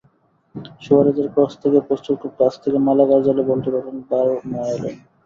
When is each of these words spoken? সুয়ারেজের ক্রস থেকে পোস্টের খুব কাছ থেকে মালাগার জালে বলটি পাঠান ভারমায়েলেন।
সুয়ারেজের 0.81 1.27
ক্রস 1.33 1.53
থেকে 1.63 1.79
পোস্টের 1.87 2.15
খুব 2.21 2.31
কাছ 2.39 2.53
থেকে 2.63 2.77
মালাগার 2.87 3.21
জালে 3.25 3.43
বলটি 3.49 3.69
পাঠান 3.73 3.97
ভারমায়েলেন। 4.09 4.95